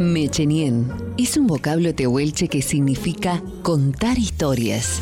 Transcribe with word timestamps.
Mechenien 0.00 0.90
es 1.16 1.36
un 1.36 1.46
vocablo 1.46 1.94
tehuelche 1.94 2.48
que 2.48 2.62
significa 2.62 3.40
contar 3.62 4.18
historias. 4.18 5.00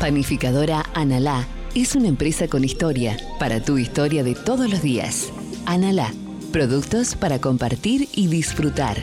Panificadora 0.00 0.86
Analá 0.94 1.46
es 1.74 1.94
una 1.96 2.08
empresa 2.08 2.48
con 2.48 2.64
historia 2.64 3.18
para 3.38 3.60
tu 3.60 3.76
historia 3.76 4.24
de 4.24 4.34
todos 4.34 4.70
los 4.70 4.80
días. 4.80 5.30
Analá, 5.66 6.14
productos 6.50 7.14
para 7.14 7.40
compartir 7.40 8.08
y 8.14 8.28
disfrutar, 8.28 8.96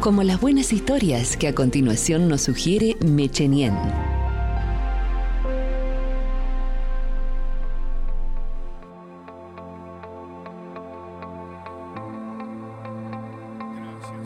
como 0.00 0.22
las 0.22 0.40
buenas 0.40 0.72
historias 0.72 1.36
que 1.36 1.48
a 1.48 1.54
continuación 1.54 2.28
nos 2.28 2.40
sugiere 2.40 2.96
Mechenien. 3.04 3.74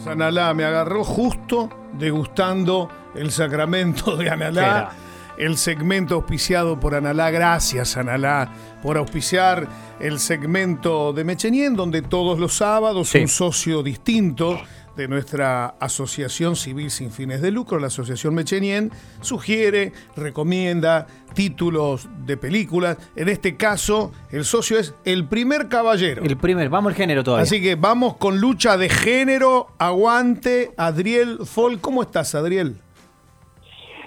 Analá 0.08 0.52
me 0.54 0.64
agarró 0.64 1.04
justo 1.04 1.68
degustando 1.92 2.88
el 3.14 3.30
sacramento 3.30 4.16
de 4.16 4.30
Analá, 4.30 4.90
el 5.36 5.56
segmento 5.56 6.14
auspiciado 6.16 6.78
por 6.80 6.94
Analá. 6.94 7.30
Gracias, 7.30 7.96
Analá, 7.96 8.50
por 8.82 8.96
auspiciar 8.98 9.66
el 10.00 10.18
segmento 10.18 11.12
de 11.12 11.24
Mechenien, 11.24 11.74
donde 11.76 12.02
todos 12.02 12.38
los 12.38 12.54
sábados 12.54 13.08
Sí. 13.08 13.18
un 13.18 13.28
socio 13.28 13.82
distinto 13.82 14.60
de 14.98 15.06
nuestra 15.06 15.76
asociación 15.78 16.56
civil 16.56 16.90
sin 16.90 17.12
fines 17.12 17.40
de 17.40 17.52
lucro, 17.52 17.78
la 17.78 17.86
Asociación 17.86 18.34
Mechenien, 18.34 18.90
sugiere, 19.20 19.92
recomienda 20.16 21.06
títulos 21.34 22.08
de 22.26 22.36
películas. 22.36 22.98
En 23.14 23.28
este 23.28 23.56
caso, 23.56 24.10
el 24.32 24.44
socio 24.44 24.76
es 24.76 24.94
El 25.04 25.28
Primer 25.28 25.68
Caballero. 25.68 26.24
El 26.24 26.36
primer, 26.36 26.68
vamos 26.68 26.90
al 26.90 26.96
género 26.96 27.22
todavía. 27.22 27.44
Así 27.44 27.62
que 27.62 27.76
vamos 27.76 28.16
con 28.16 28.40
lucha 28.40 28.76
de 28.76 28.88
género. 28.88 29.68
Aguante, 29.78 30.72
Adriel 30.76 31.38
Fol. 31.46 31.80
¿Cómo 31.80 32.02
estás, 32.02 32.34
Adriel? 32.34 32.80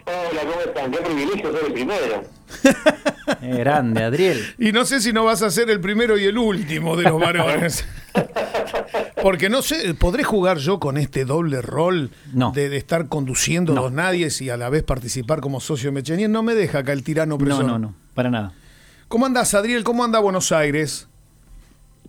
Hola, 0.05 0.41
¿cómo 0.41 0.61
están? 0.61 0.91
Qué 0.91 0.97
privilegio 0.97 1.53
ser 1.53 1.65
el 1.67 1.73
primero. 1.73 2.23
Eh, 3.41 3.55
grande, 3.57 4.03
Adriel. 4.03 4.41
Y 4.57 4.71
no 4.71 4.85
sé 4.85 4.99
si 5.01 5.13
no 5.13 5.23
vas 5.25 5.41
a 5.41 5.49
ser 5.49 5.69
el 5.69 5.79
primero 5.79 6.17
y 6.17 6.25
el 6.25 6.37
último 6.37 6.95
de 6.97 7.03
los 7.03 7.19
varones. 7.19 7.85
Porque 9.21 9.49
no 9.49 9.61
sé, 9.61 9.93
¿podré 9.93 10.23
jugar 10.23 10.57
yo 10.57 10.79
con 10.79 10.97
este 10.97 11.25
doble 11.25 11.61
rol 11.61 12.09
No. 12.33 12.51
de, 12.51 12.69
de 12.69 12.77
estar 12.77 13.07
conduciendo 13.07 13.73
No. 13.73 13.83
dos 13.83 13.91
nadies 13.91 14.41
y 14.41 14.49
a 14.49 14.57
la 14.57 14.69
vez 14.69 14.83
participar 14.83 15.41
como 15.41 15.59
socio 15.59 15.89
de 15.89 15.93
Mechenien? 15.93 16.31
No 16.31 16.43
me 16.43 16.55
deja 16.55 16.79
acá 16.79 16.91
el 16.93 17.03
tirano 17.03 17.37
No, 17.37 17.43
preso. 17.45 17.63
no, 17.63 17.77
no, 17.79 17.93
para 18.15 18.29
nada. 18.29 18.53
¿Cómo 19.07 19.25
andás, 19.25 19.53
Adriel? 19.53 19.83
¿Cómo 19.83 20.03
anda 20.03 20.19
Buenos 20.19 20.51
Aires? 20.51 21.07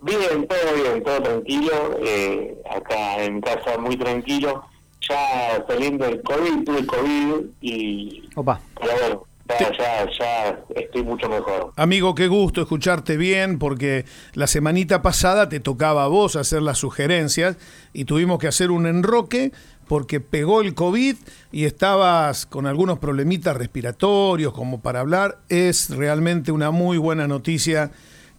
Bien, 0.01 0.47
todo 0.47 0.75
bien, 0.75 1.03
todo 1.03 1.21
tranquilo. 1.21 1.97
Eh, 2.03 2.55
acá 2.75 3.23
en 3.23 3.39
casa 3.41 3.77
muy 3.77 3.95
tranquilo. 3.97 4.65
Ya 5.07 5.63
saliendo 5.67 6.05
del 6.05 6.21
COVID, 6.21 6.63
tuve 6.65 6.85
COVID 6.85 7.45
y... 7.61 8.23
Opa. 8.35 8.59
Pero 8.79 8.93
bueno, 8.99 9.23
ya, 9.47 9.71
ya, 9.77 10.09
ya 10.17 10.59
estoy 10.75 11.03
mucho 11.03 11.27
mejor. 11.29 11.73
Amigo, 11.75 12.15
qué 12.15 12.27
gusto 12.27 12.61
escucharte 12.61 13.17
bien, 13.17 13.59
porque 13.59 14.05
la 14.33 14.47
semanita 14.47 15.01
pasada 15.01 15.49
te 15.49 15.59
tocaba 15.59 16.05
a 16.05 16.07
vos 16.07 16.35
hacer 16.35 16.61
las 16.61 16.77
sugerencias 16.77 17.57
y 17.93 18.05
tuvimos 18.05 18.39
que 18.39 18.47
hacer 18.47 18.71
un 18.71 18.87
enroque 18.87 19.51
porque 19.87 20.21
pegó 20.21 20.61
el 20.61 20.73
COVID 20.73 21.15
y 21.51 21.65
estabas 21.65 22.45
con 22.45 22.67
algunos 22.67 22.99
problemitas 22.99 23.55
respiratorios 23.57 24.53
como 24.53 24.81
para 24.81 25.01
hablar. 25.01 25.39
Es 25.49 25.89
realmente 25.89 26.51
una 26.51 26.71
muy 26.71 26.97
buena 26.97 27.27
noticia 27.27 27.91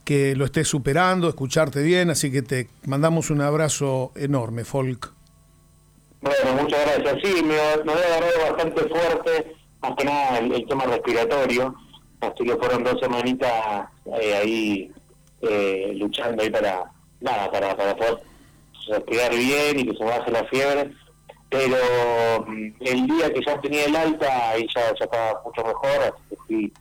que 0.04 0.36
lo 0.36 0.44
estés 0.44 0.68
superando, 0.68 1.28
escucharte 1.28 1.82
bien, 1.82 2.10
así 2.10 2.30
que 2.30 2.42
te 2.42 2.68
mandamos 2.86 3.30
un 3.30 3.40
abrazo 3.40 4.12
enorme, 4.16 4.64
Folk. 4.64 5.12
Bueno, 6.20 6.62
muchas 6.62 6.80
gracias. 6.86 7.22
Sí, 7.22 7.42
me, 7.42 7.54
me 7.84 7.92
había 7.92 8.06
agarrado 8.06 8.50
bastante 8.50 8.80
fuerte, 8.88 9.56
más 9.84 9.96
que 9.96 10.04
nada 10.04 10.38
el, 10.38 10.66
tema 10.66 10.84
respiratorio. 10.84 11.74
Así 12.20 12.44
que 12.44 12.56
fueron 12.56 12.84
dos 12.84 12.98
semanitas 13.00 13.88
eh, 14.20 14.34
ahí 14.34 14.92
eh, 15.42 15.92
luchando 15.96 16.42
ahí 16.42 16.50
para, 16.50 16.90
nada, 17.20 17.50
para, 17.50 17.76
para 17.76 17.94
poder 17.96 18.18
respirar 18.88 19.34
bien 19.34 19.80
y 19.80 19.86
que 19.86 19.96
se 19.96 20.04
baje 20.04 20.30
la 20.30 20.44
fiebre. 20.44 20.90
Pero 21.50 21.76
mm, 22.46 22.72
el 22.80 23.06
día 23.06 23.32
que 23.32 23.40
ya 23.44 23.60
tenía 23.60 23.84
el 23.84 23.96
alta, 23.96 24.50
ahí 24.50 24.66
ya, 24.74 24.94
ya 24.98 25.04
estaba 25.04 25.42
mucho 25.44 25.62
mejor, 25.62 26.02
así 26.02 26.22
que 26.30 26.36
fui 26.46 26.72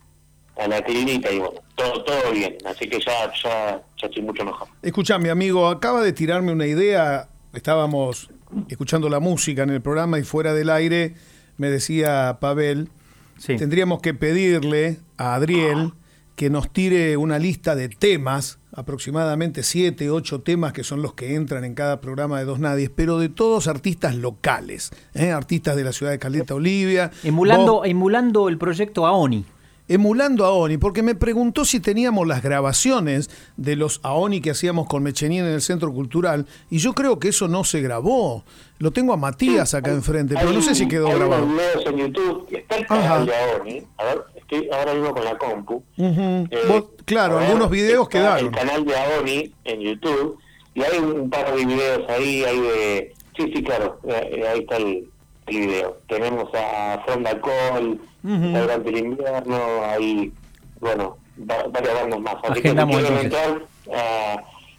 a 0.58 0.68
la 0.68 0.81
clínica 0.81 1.31
y 1.31 1.40
bueno, 1.40 1.59
todo, 1.75 2.03
todo 2.03 2.31
bien. 2.31 2.58
Así 2.66 2.88
que 2.88 3.00
ya, 3.00 3.31
ya, 3.44 3.84
ya 3.97 4.08
estoy 4.08 4.24
mucho 4.24 4.46
mejor. 4.46 4.68
Escuchame, 4.81 5.30
amigo, 5.30 5.68
acaba 5.68 6.02
de 6.02 6.13
tirarme 6.13 6.53
una 6.53 6.66
idea. 6.66 7.28
Estábamos 7.53 8.30
escuchando 8.69 9.09
la 9.09 9.19
música 9.19 9.63
en 9.63 9.72
el 9.72 9.81
programa 9.81 10.19
y 10.19 10.24
fuera 10.24 10.53
del 10.53 10.69
aire 10.69 11.16
me 11.58 11.69
decía 11.69 12.38
Pavel, 12.40 12.90
Sí. 13.38 13.56
tendríamos 13.58 14.02
que 14.02 14.14
pedirle 14.14 15.00
a 15.18 15.36
Adriel 15.36 15.94
que 16.36 16.50
nos 16.50 16.72
tire 16.72 17.18
una 17.18 17.38
lista 17.40 17.75
de 17.75 17.90
temas, 17.90 18.58
aproximadamente 18.72 19.62
siete, 19.63 20.09
ocho 20.09 20.42
temas 20.42 20.74
que 20.74 20.84
son 20.84 21.02
los 21.02 21.13
que 21.13 21.36
entran 21.36 21.63
en 21.63 21.74
cada 21.75 22.00
programa 22.02 22.40
de 22.40 22.46
Dos 22.46 22.59
Nadies, 22.59 22.90
pero 22.96 23.19
de 23.19 23.30
todos 23.30 23.68
artistas 23.68 24.16
locales, 24.16 24.92
¿eh? 25.13 25.31
artistas 25.31 25.75
de 25.75 25.84
la 25.84 25.92
ciudad 25.94 26.12
de 26.12 26.19
Caleta 26.19 26.56
Olivia. 26.56 27.12
Emulando, 27.24 27.74
Vos- 27.80 27.88
emulando 27.88 28.50
el 28.50 28.58
proyecto 28.58 29.06
AONI. 29.06 29.46
Emulando 29.88 30.45
a 30.45 30.51
Oni, 30.51 30.77
porque 30.77 31.03
me 31.03 31.16
preguntó 31.16 31.66
si 31.66 31.79
teníamos 31.79 32.25
las 32.27 32.41
grabaciones 32.41 33.29
de 33.57 33.75
los 33.75 33.99
AONI 34.03 34.41
que 34.41 34.51
hacíamos 34.51 34.88
con 34.88 35.03
Mechenien 35.03 35.45
en 35.45 35.51
el 35.53 35.61
Centro 35.61 35.91
Cultural, 35.91 36.45
y 36.69 36.77
yo 36.77 36.94
creo 36.94 37.19
que 37.19 37.29
eso 37.29 37.47
no 37.47 37.63
se 37.63 37.81
grabó. 37.81 38.44
Lo 38.79 38.91
tengo 38.91 39.13
a 39.13 39.17
Matías 39.17 39.73
acá 39.73 39.91
enfrente, 39.91 40.35
pero 40.35 40.49
Hay 40.49 40.55
no 40.55 40.61
sé 40.61 40.75
si 40.75 40.88
quedó 40.88 41.07
hay 41.07 41.16
grabado. 41.16 41.44
unos 41.45 41.55
videos 41.57 41.85
en 41.85 41.97
YouTube, 41.97 42.47
está 42.51 42.75
el 42.77 42.85
canal 42.88 43.25
de 43.25 43.35
Aoni. 43.35 43.83
A 43.97 44.03
ver, 44.05 44.21
estoy 44.35 44.69
ahora 44.71 44.94
mismo 44.94 45.13
con 45.13 45.25
la 45.25 45.38
compu. 45.38 45.75
Ujú. 45.97 46.21
Eh, 46.51 46.59
Vos- 46.67 46.85
claro, 47.05 47.35
ver, 47.38 47.45
algunos 47.47 47.69
videos 47.69 48.09
quedaron. 48.09 48.45
El 48.47 48.51
canal 48.51 48.85
de 48.85 48.95
Aoni 48.97 49.53
en 49.65 49.79
YouTube, 49.81 50.38
y 50.75 50.81
hay 50.81 50.97
un 50.97 51.29
par 51.29 51.55
de 51.55 51.65
videos 51.65 52.09
ahí, 52.09 52.44
hay 52.44 52.59
de... 52.59 53.13
Sí, 53.38 53.51
sí, 53.55 53.63
claro, 53.63 54.00
eh, 54.07 54.29
eh, 54.38 54.47
ahí 54.47 54.59
está 54.59 54.77
el, 54.77 55.09
el 55.47 55.57
video. 55.59 55.97
Tenemos 56.07 56.50
a 56.53 57.03
Fonda 57.07 57.39
Cole, 57.41 57.97
Ujú. 58.23 58.57
durante 58.59 58.89
el 58.89 58.97
invierno, 58.97 59.57
hay, 59.85 60.31
bueno, 60.79 61.17
va- 61.39 61.67
varias 61.72 61.94
bandas 62.01 62.19
más. 62.22 62.35
Así 62.44 62.59
Agendamos 62.59 62.97
que 62.97 63.01
si 63.01 63.07
quieren 63.07 63.25
entrar 63.25 63.61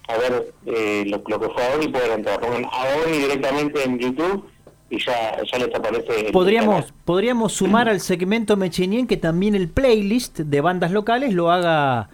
a, 0.09 0.13
a 0.13 0.17
ver 0.19 0.53
eh, 0.67 1.05
lo, 1.07 1.23
lo 1.27 1.41
que 1.41 1.49
fue 1.51 1.67
Aoni, 1.73 1.89
pueden 1.89 2.13
entrar. 2.13 2.41
Pongan 2.41 2.65
Aoni 2.65 3.19
directamente 3.19 3.85
en 3.85 3.99
YouTube 3.99 4.49
y 4.91 4.99
ya, 5.05 5.37
ya 5.51 5.59
les 5.59 5.75
aparece 5.75 6.31
Podríamos, 6.33 6.93
podríamos 7.05 7.53
sumar 7.55 7.89
al 7.89 8.01
segmento 8.01 8.57
Mechenien 8.57 9.07
que 9.07 9.17
también 9.17 9.55
el 9.55 9.69
playlist 9.69 10.39
de 10.41 10.61
bandas 10.61 10.91
locales 10.91 11.33
lo 11.35 11.51
haga 11.51 12.09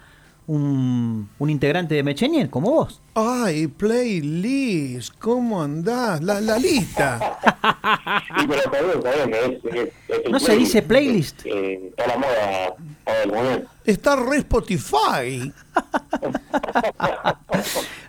un, 0.46 1.28
un 1.38 1.50
integrante 1.50 1.94
de 1.94 2.02
Mechenien, 2.02 2.48
como 2.48 2.70
vos. 2.72 3.00
Ay, 3.22 3.66
playlist, 3.66 5.12
¿cómo 5.18 5.62
andás? 5.62 6.22
La, 6.22 6.40
la 6.40 6.58
lista. 6.58 7.38
Sí, 8.38 8.46
pero 8.48 8.62
está 8.62 8.80
bien, 8.80 8.92
está 8.96 9.10
bien. 9.26 9.34
Es, 9.34 9.64
es- 9.74 9.88
es 10.08 10.24
el 10.26 10.32
¿No 10.32 10.40
se 10.40 10.56
dice 10.56 10.82
playlist? 10.82 11.42
Eh, 11.44 11.88
está 11.90 12.06
la 12.06 12.16
moda 12.18 12.74
para 13.04 13.22
el 13.22 13.32
momento. 13.32 13.70
Está 13.84 14.16
re 14.16 14.38
Spotify. 14.38 15.52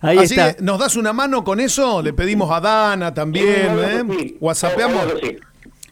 Ahí 0.02 0.18
Así 0.18 0.34
está. 0.34 0.54
que 0.56 0.64
nos 0.64 0.80
das 0.80 0.96
una 0.96 1.14
mano 1.14 1.44
con 1.44 1.60
eso, 1.60 2.02
le 2.02 2.14
pedimos 2.14 2.50
a 2.52 2.60
Dana 2.60 3.14
también, 3.14 3.76
Sí, 3.76 3.82
¿eh? 3.84 4.04
sí. 4.20 4.38
Whatsappeamos. 4.40 5.04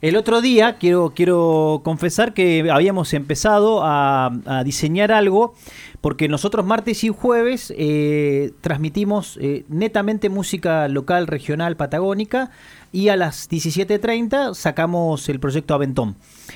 El 0.01 0.15
otro 0.15 0.41
día 0.41 0.77
quiero, 0.77 1.11
quiero 1.13 1.81
confesar 1.83 2.33
que 2.33 2.69
habíamos 2.71 3.13
empezado 3.13 3.81
a, 3.83 4.31
a 4.45 4.63
diseñar 4.63 5.11
algo 5.11 5.55
porque 6.01 6.27
nosotros 6.29 6.65
martes 6.65 7.03
y 7.03 7.09
jueves 7.09 7.73
eh, 7.77 8.51
transmitimos 8.61 9.37
eh, 9.41 9.65
netamente 9.67 10.29
música 10.29 10.87
local, 10.87 11.27
regional, 11.27 11.75
patagónica 11.75 12.51
y 12.91 13.09
a 13.09 13.15
las 13.17 13.49
17.30 13.49 14.53
sacamos 14.53 15.27
el 15.29 15.39
proyecto 15.39 15.73
Aventón. 15.73 16.15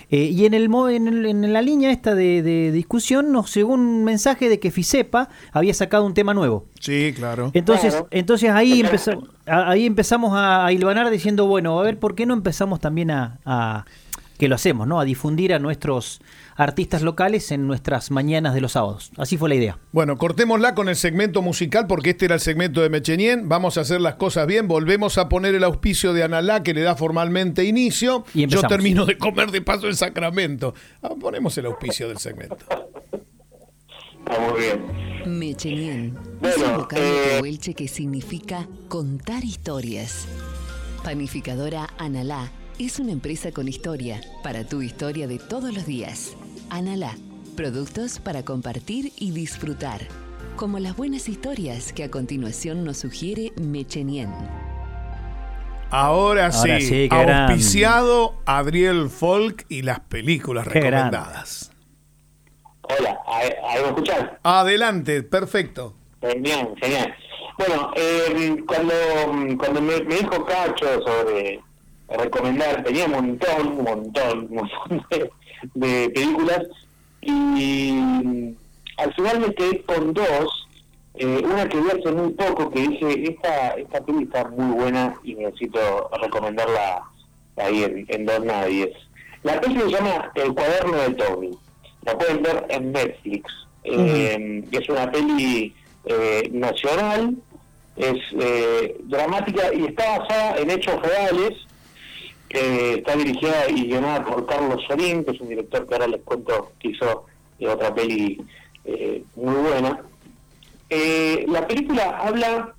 Eh, 0.10 0.26
y 0.34 0.46
en, 0.46 0.54
el, 0.54 0.70
en, 0.92 1.08
el- 1.08 1.26
en 1.26 1.54
la 1.54 1.62
línea 1.62 1.92
esta 1.92 2.16
de, 2.16 2.42
de 2.42 2.72
discusión 2.72 3.32
nos 3.32 3.54
llegó 3.54 3.74
un 3.74 4.04
mensaje 4.04 4.50
de 4.50 4.60
que 4.60 4.72
Fisepa 4.72 5.30
había 5.52 5.74
sacado 5.74 6.06
un 6.06 6.14
tema 6.14 6.34
nuevo. 6.34 6.66
Sí, 6.80 7.14
claro. 7.16 7.52
Entonces, 7.54 7.94
Claro. 7.94 8.08
entonces 8.12 8.50
ahí, 8.50 8.82
Exacto. 8.82 9.22
empeza- 9.22 9.52
a- 9.52 9.70
ahí 9.72 9.86
empezamos 9.86 10.34
a, 10.34 10.66
a 10.66 10.72
hilvanar 10.72 11.10
diciendo, 11.10 11.46
bueno, 11.48 11.80
a 11.80 11.84
ver, 11.84 12.00
¿por 12.00 12.16
qué 12.16 12.26
no 12.26 12.34
empezamos 12.34 12.80
también 12.80 13.12
a, 13.12 13.40
a- 13.46 13.86
que 14.38 14.48
lo 14.48 14.56
hacemos, 14.56 14.88
¿no? 14.88 15.00
A 15.00 15.06
difundir 15.06 15.54
a 15.54 15.60
nuestros 15.60 16.20
artistas 16.56 17.02
locales 17.02 17.52
en 17.52 17.68
nuestras 17.68 18.12
mañanas 18.12 18.54
de 18.54 18.62
los 18.62 18.74
sábados. 18.74 19.12
Así 19.18 19.38
fue 19.38 19.50
la 19.50 19.56
idea. 19.56 19.80
Bueno, 19.92 20.18
cortémosla 20.18 20.76
con 20.76 20.90
el 20.90 20.96
segmento 20.96 21.42
musical 21.42 21.88
porque 21.88 22.12
este 22.12 22.26
era 22.26 22.36
el 22.36 22.42
segmento 22.42 22.82
de 22.82 22.90
Mechenien. 22.90 23.50
Vamos 23.50 23.78
a 23.78 23.82
hacer 23.82 24.02
las 24.02 24.16
cosas 24.16 24.48
bien. 24.48 24.68
Volvemos 24.68 25.18
a 25.18 25.30
poner 25.30 25.56
el 25.56 25.64
auspicio 25.64 26.14
de 26.14 26.24
Analá 26.24 26.64
que 26.64 26.74
le 26.74 26.82
da 26.82 26.96
formalmente 26.96 27.64
inicio. 27.64 28.26
Y 28.34 28.48
Yo 28.48 28.62
termino 28.64 29.06
de 29.06 29.18
comer 29.18 29.52
de 29.52 29.62
paso 29.62 29.88
el 29.88 29.96
sacramento. 29.96 30.74
Ah, 31.02 31.12
ponemos 31.20 31.58
el 31.58 31.66
auspicio 31.66 32.08
del 32.08 32.18
segmento. 32.18 32.58
Está 34.26 34.40
muy 34.40 34.62
bien. 34.62 35.40
Mechenien 35.40 36.18
es 36.42 36.58
un 36.58 36.64
Bueno, 36.64 36.78
vocablo 36.80 37.06
eh, 37.06 37.36
tehuelche 37.36 37.74
que 37.74 37.88
significa 37.88 38.68
contar 38.88 39.44
historias. 39.44 40.28
Panificadora 41.04 41.90
Analá 41.98 42.52
es 42.80 43.00
una 43.00 43.12
empresa 43.12 43.52
con 43.52 43.68
historia 43.68 44.22
para 44.44 44.66
tu 44.66 44.82
historia 44.82 45.28
de 45.28 45.40
todos 45.40 45.74
los 45.74 45.86
días. 45.86 46.36
Analá, 46.74 47.16
productos 47.56 48.18
para 48.18 48.42
compartir 48.44 49.12
y 49.20 49.30
disfrutar, 49.30 50.02
como 50.56 50.80
las 50.80 50.98
buenas 50.98 51.30
historias 51.30 51.94
que 51.94 52.04
a 52.04 52.10
continuación 52.10 52.84
nos 52.84 52.98
sugiere 52.98 53.52
Mechenien. 53.62 54.32
Ahora, 55.92 56.48
Ahora 56.48 56.52
sí, 56.52 56.82
sí, 56.82 57.10
qué 57.12 57.16
gran- 57.16 57.52
auspiciado 57.52 58.42
Adriel 58.48 59.12
Folk 59.12 59.68
y 59.70 59.84
las 59.84 60.00
películas 60.00 60.68
Qué 60.68 60.80
recomendadas. 60.82 61.72
Hola, 62.82 63.20
¿ahí 63.28 63.52
me 63.80 63.88
escuchás? 63.90 64.32
Adelante, 64.42 65.22
perfecto. 65.22 65.94
Genial, 66.22 66.74
genial. 66.82 67.14
Bueno, 67.60 67.92
eh, 67.96 68.64
cuando, 68.66 68.94
cuando 69.60 69.80
me, 69.80 70.02
me 70.06 70.16
dijo 70.16 70.44
Cacho 70.44 70.88
sobre 71.06 71.60
recomendar, 72.10 72.84
tenía 72.84 73.06
un 73.06 73.12
montón, 73.12 73.68
un 73.68 73.84
montón, 73.84 74.40
un 74.50 74.56
montón 74.56 75.06
de, 75.12 75.32
de 75.74 76.10
películas 76.10 76.64
y 77.22 78.56
al 78.98 79.14
final 79.16 79.40
me 79.40 79.54
quedé 79.54 79.82
con 79.84 80.14
dos. 80.14 80.68
Eh, 81.16 81.42
una 81.46 81.70
que 81.70 81.80
vi 81.80 81.90
hace 81.90 82.12
muy 82.12 82.32
poco 82.34 82.72
que 82.72 82.88
dije, 82.88 83.32
esta, 83.32 83.70
esta 83.72 84.02
peli 84.04 84.24
está 84.24 84.46
muy 84.46 84.74
buena 84.76 85.14
y 85.24 85.36
necesito 85.36 86.10
recomendarla 86.22 87.04
ahí 87.58 87.84
en, 87.84 88.06
en 88.08 88.26
dos 88.26 88.44
nadie. 88.44 88.94
La 89.44 89.62
peli 89.62 89.80
se 89.80 89.90
llama 89.90 90.32
El 90.36 90.54
cuaderno 90.54 90.98
de 90.98 91.10
Tommy. 91.12 91.52
La 92.06 92.18
pueden 92.18 92.42
ver 92.42 92.66
en 92.70 92.92
Netflix. 92.92 93.54
Eh, 93.84 94.64
es 94.72 94.90
una 94.90 95.12
peli 95.12 95.74
eh, 96.06 96.50
nacional, 96.52 97.36
es 97.98 98.18
eh, 98.40 98.98
dramática 99.04 99.74
y 99.74 99.86
está 99.86 100.20
basada 100.20 100.58
en 100.58 100.70
hechos 100.70 101.02
reales. 101.02 101.54
Eh, 102.56 102.98
está 103.00 103.16
dirigida 103.16 103.68
y 103.68 103.88
guionada 103.88 104.24
por 104.26 104.46
Carlos 104.46 104.84
Sorín, 104.88 105.26
que 105.26 105.32
es 105.32 105.42
un 105.42 105.50
director 105.50 105.88
que 105.88 105.96
ahora 105.96 106.08
les 106.08 106.22
cuento 106.22 106.72
que 106.80 106.90
hizo 106.90 107.26
eh, 107.58 107.68
otra 107.68 107.94
peli 107.96 108.40
eh, 108.86 109.24
muy 109.36 109.56
buena. 109.56 110.02
Eh, 110.88 111.46
la 111.48 111.66
película 111.66 112.20
habla 112.20 112.76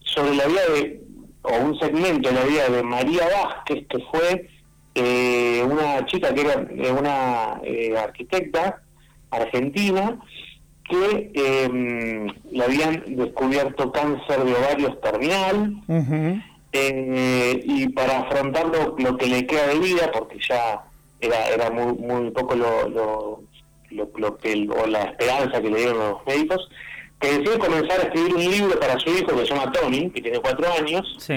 sobre 0.00 0.34
la 0.34 0.46
vida 0.46 0.60
de, 0.74 1.00
o 1.40 1.56
un 1.56 1.78
segmento 1.78 2.28
de 2.28 2.34
la 2.34 2.44
vida 2.44 2.68
de 2.68 2.82
María 2.82 3.22
Vázquez, 3.34 3.86
que 3.88 3.98
fue 4.10 4.50
eh, 4.94 5.62
una 5.64 6.04
chica 6.04 6.34
que 6.34 6.42
era 6.42 6.92
una 6.92 7.60
arquitecta 8.02 8.82
argentina 9.30 10.18
que 10.86 12.30
le 12.52 12.62
habían 12.62 13.02
descubierto 13.16 13.90
cáncer 13.90 14.44
de 14.44 14.54
ovarios 14.54 15.00
terminal 15.00 15.76
Ujú. 15.88 16.42
Eh, 16.76 17.60
y 17.64 17.88
para 17.90 18.20
afrontar 18.20 18.66
lo, 18.66 18.96
lo 18.98 19.16
que 19.16 19.26
le 19.26 19.46
queda 19.46 19.68
de 19.68 19.78
vida, 19.78 20.10
porque 20.12 20.38
ya 20.48 20.84
era 21.20 21.48
era 21.48 21.70
muy 21.70 21.92
muy 21.94 22.30
poco 22.32 22.54
lo, 22.54 22.88
lo, 22.88 23.42
lo, 23.90 24.10
lo 24.16 24.36
que 24.38 24.52
el- 24.52 24.70
o 24.70 24.86
la 24.86 25.02
esperanza 25.04 25.60
que 25.62 25.70
le 25.70 25.78
dieron 25.78 25.98
los 25.98 26.26
médicos, 26.26 26.68
que 27.20 27.38
decide 27.38 27.58
comenzar 27.58 28.00
a 28.00 28.02
escribir 28.04 28.34
un 28.34 28.50
libro 28.50 28.78
para 28.80 28.98
su 28.98 29.08
hijo 29.10 29.28
que 29.28 29.46
se 29.46 29.54
llama 29.54 29.70
Tony, 29.72 30.10
que 30.10 30.20
tiene 30.20 30.40
cuatro 30.40 30.66
años, 30.72 31.16
Sí. 31.18 31.34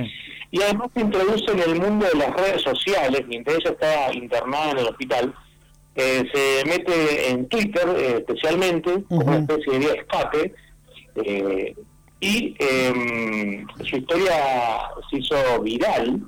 y 0.52 0.62
además 0.62 0.90
se 0.94 1.02
introduce 1.02 1.52
en 1.52 1.60
el 1.60 1.80
mundo 1.80 2.06
de 2.12 2.18
las 2.18 2.34
redes 2.36 2.62
sociales, 2.64 3.22
mientras 3.28 3.58
ella 3.60 3.72
estaba 3.72 4.14
internada 4.14 4.72
en 4.72 4.78
el 4.80 4.86
hospital, 4.88 5.34
eh, 5.96 6.24
se 6.34 6.66
mete 6.70 7.30
en 7.30 7.48
Twitter 7.48 7.88
eh, 7.98 8.16
especialmente, 8.18 9.04
como 9.08 9.22
una 9.26 9.38
especie 9.40 9.80
de 9.80 9.86
escape, 9.98 10.54
eh, 11.24 11.76
y 12.20 12.56
eh, 12.60 13.66
su 13.84 13.98
historia 13.98 14.34
se 15.10 15.18
hizo 15.20 15.62
viral 15.62 16.22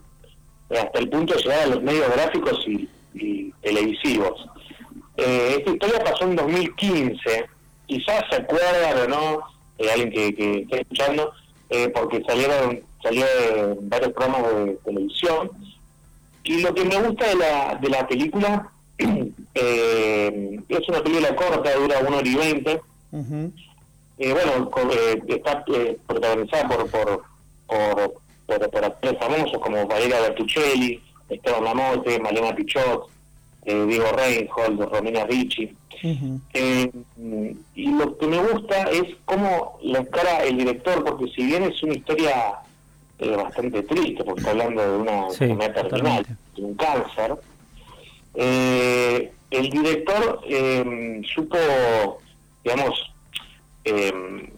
hasta 0.69 0.99
el 0.99 1.09
punto 1.09 1.33
de 1.33 1.41
llegar 1.41 1.59
a 1.59 1.67
los 1.67 1.81
medios 1.81 2.11
gráficos 2.15 2.65
y, 2.67 2.87
televisivos. 3.61 4.45
Eh, 5.17 5.55
esta 5.57 5.71
historia 5.71 6.03
pasó 6.03 6.23
en 6.23 6.35
2015, 6.37 7.49
quizás 7.87 8.23
se 8.29 8.37
acuerdan 8.37 8.99
o 8.99 9.07
no, 9.07 9.39
eh, 9.77 9.91
alguien 9.91 10.11
que, 10.11 10.33
que 10.33 10.59
esté 10.61 10.81
escuchando, 10.81 11.33
eh, 11.69 11.89
porque 11.89 12.23
salieron 12.25 12.81
salió 13.01 13.25
varios 13.81 14.13
programas 14.13 14.65
de 14.65 14.77
televisión. 14.85 15.51
Y 16.43 16.61
lo 16.61 16.73
que 16.73 16.85
me 16.85 17.01
gusta 17.01 17.27
de 17.27 17.35
la, 17.35 17.75
de 17.81 17.89
la 17.89 18.07
película 18.07 18.71
eh, 19.55 20.59
es 20.67 20.89
una 20.89 21.03
película 21.03 21.35
corta, 21.35 21.75
dura 21.75 21.99
una 21.99 22.17
hora 22.17 22.27
y 22.27 22.35
veinte. 22.35 22.81
Ujú. 23.11 23.51
Eh, 24.19 24.33
bueno, 24.33 24.69
eh, 24.91 25.21
está 25.27 25.63
eh, 25.73 25.97
protagonizada 26.05 26.67
por 26.67 26.89
por, 26.89 27.23
por, 27.67 28.13
por, 28.45 28.69
por 28.69 28.83
actores 28.83 29.17
famosos 29.19 29.59
como 29.59 29.87
Valeria 29.87 30.19
Bertuccelli, 30.21 31.01
Esteban 31.29 31.63
Lamote, 31.63 32.19
Malena 32.19 32.53
Pichot, 32.53 33.07
eh, 33.65 33.85
Diego 33.87 34.11
Reinhold, 34.11 34.81
Romina 34.91 35.25
Ricci. 35.25 35.73
Eh, 36.53 36.91
y 37.75 37.91
lo 37.91 38.17
que 38.17 38.27
me 38.27 38.37
gusta 38.39 38.83
es 38.83 39.03
cómo 39.25 39.77
la 39.83 39.99
encara 39.99 40.43
el 40.43 40.57
director, 40.57 41.03
porque 41.03 41.27
si 41.33 41.45
bien 41.45 41.63
es 41.63 41.81
una 41.83 41.93
historia 41.93 42.55
bastante 43.19 43.83
triste, 43.83 44.23
porque 44.23 44.39
está 44.39 44.51
hablando 44.51 44.81
de 44.81 44.97
una 44.97 45.29
Sí, 45.31 45.43
enfermedad 45.43 45.87
terminal, 45.87 46.25
de 46.55 46.61
un 46.61 46.73
cáncer, 46.75 47.35
eh, 48.35 49.31
el 49.51 49.69
director 49.69 50.39
eh, 50.47 51.21
supo, 51.33 51.57
digamos, 52.63 53.08
eh, 53.85 54.51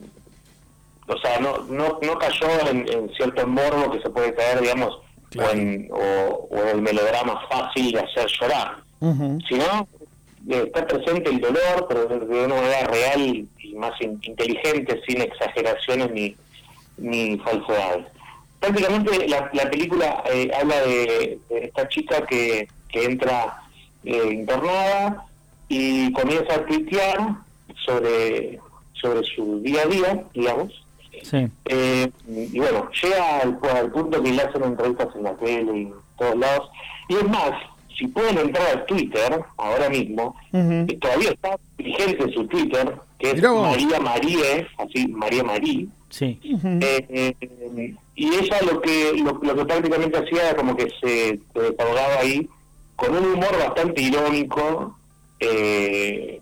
o 1.08 1.18
sea, 1.18 1.40
no, 1.40 1.58
no, 1.70 2.00
no 2.02 2.18
cayó 2.20 2.48
en, 2.70 2.88
en 2.88 3.10
cierto 3.16 3.46
morbo 3.48 3.92
que 3.92 4.02
se 4.02 4.10
puede 4.10 4.34
caer, 4.34 4.62
digamos, 4.62 4.98
Claro. 5.30 5.50
o, 5.50 5.54
en, 5.54 5.90
o, 5.92 6.48
o 6.52 6.58
en 6.64 6.68
el 6.70 6.82
melodrama 6.82 7.42
fácil 7.50 7.94
de 7.94 8.00
hacer 8.02 8.28
llorar 8.40 8.76
sino 9.48 9.88
eh, 10.50 10.64
está 10.68 10.86
presente 10.86 11.30
el 11.30 11.40
dolor, 11.40 11.86
pero 11.88 12.06
de, 12.06 12.46
una 12.46 12.56
manera 12.56 12.86
real 12.88 13.22
y 13.22 13.74
más 13.76 13.94
in- 14.02 14.20
inteligente, 14.24 15.02
sin 15.08 15.22
exageraciones 15.22 16.12
ni, 16.12 16.36
ni 16.98 17.38
falsedades. 17.40 18.06
Prácticamente 18.60 19.28
la, 19.30 19.50
la 19.54 19.70
película 19.72 20.22
eh, 20.32 20.52
habla 20.60 20.82
de, 20.82 21.40
de 21.50 21.66
esta 21.66 21.88
chica 21.88 22.26
que, 22.28 22.68
que 22.90 23.06
entra 23.06 23.58
eh, 24.04 24.30
internada 24.34 25.26
y 25.70 26.12
comienza 26.12 26.56
a 26.56 26.66
tuitear 26.66 27.18
sobre, 27.86 28.60
sobre 29.01 29.24
su 29.24 29.59
día 29.62 29.81
a 29.83 29.88
día, 29.88 30.24
digamos, 30.33 30.83
Sí. 31.24 31.48
eh, 31.65 32.09
y 32.27 32.57
bueno, 32.59 32.89
llega 33.03 33.39
al, 33.42 33.59
al 33.75 33.92
punto 33.92 34.21
que 34.24 34.31
le 34.31 34.42
hacen 34.42 34.63
entrevistas 34.63 35.09
en 35.15 35.24
la 35.24 35.33
tele 35.36 35.77
y 35.77 35.81
en 35.83 35.94
todos 36.18 36.38
lados. 36.38 36.69
Y 37.09 37.15
es 37.15 37.27
más, 37.29 37.51
si 37.98 38.08
pueden 38.08 38.38
entrar 38.38 38.77
a 38.77 38.86
Twitter 38.86 39.39
ahora 39.58 39.89
mismo, 39.89 40.36
que 40.51 40.98
todavía 41.00 41.31
está 41.31 41.58
vigente 41.77 42.31
su 42.34 42.48
Twitter, 42.48 42.96
que 43.20 43.31
es. 43.31 43.41
María 43.43 44.00
Marie, 44.00 44.67
así, 44.77 45.08
María 45.10 45.43
Marí. 45.43 45.89
Sí. 46.10 46.39
Eh, 46.81 47.05
eh, 47.10 47.96
y 48.15 48.27
ella 48.36 48.58
lo 48.70 48.81
que 48.81 49.13
lo, 49.24 49.34
lo 49.43 49.55
que 49.55 49.65
prácticamente 49.65 50.17
hacía 50.17 50.50
era 50.50 50.55
como 50.55 50.75
que 50.75 50.88
se, 51.01 51.39
se 51.53 51.60
desahogaba 51.60 52.20
ahí 52.20 52.50
con 52.96 53.15
un 53.15 53.25
humor 53.34 53.58
bastante 53.60 54.01
irónico 54.01 54.96
eh, 55.39 56.41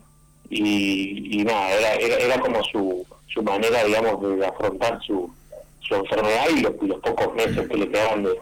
y, 0.50 1.40
y 1.40 1.44
nada, 1.44 1.70
era, 1.70 1.94
era, 1.94 2.16
era 2.16 2.40
como 2.40 2.62
su, 2.64 3.06
su 3.28 3.42
manera, 3.42 3.84
digamos, 3.84 4.20
de 4.36 4.46
afrontar 4.46 5.00
su, 5.02 5.32
su 5.80 5.94
enfermedad 5.94 6.46
y 6.54 6.60
los, 6.60 7.00
pocos 7.00 7.34
meses 7.34 7.68
que 7.68 7.76
le 7.76 7.88
quedaban 7.88 8.24
de, 8.24 8.40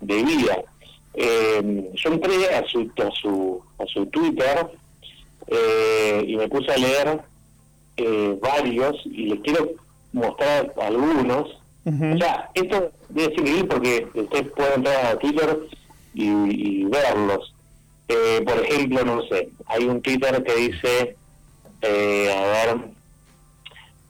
de 0.00 0.22
vida. 0.22 0.62
Eh, 1.14 1.90
yo 1.94 2.10
entré 2.12 2.54
a 2.54 2.64
su, 2.66 2.90
a 2.96 3.10
su, 3.20 3.62
a 3.78 3.86
su 3.86 4.06
Twitter 4.06 4.68
eh, 5.48 6.24
y 6.26 6.36
me 6.36 6.48
puse 6.48 6.70
a 6.72 6.78
leer 6.78 7.20
eh, 7.96 8.38
varios 8.40 8.96
y 9.04 9.26
les 9.26 9.40
quiero 9.40 9.70
mostrar 10.12 10.72
algunos. 10.80 11.56
O 11.84 12.18
sea, 12.18 12.48
esto 12.54 12.92
debe 13.08 13.32
increíble 13.32 13.64
porque 13.64 14.06
ustedes 14.14 14.52
pueden 14.52 14.74
entrar 14.74 15.06
a 15.06 15.18
Twitter 15.18 15.58
y, 16.14 16.28
y 16.28 16.84
verlos. 16.84 17.52
Eh, 18.08 18.42
por 18.44 18.64
ejemplo, 18.64 19.04
no 19.04 19.22
sé, 19.28 19.48
hay 19.66 19.84
un 19.84 20.02
Twitter 20.02 20.42
que 20.42 20.54
dice, 20.56 21.16
eh, 21.82 22.32
a 22.32 22.42
ver, 22.74 22.76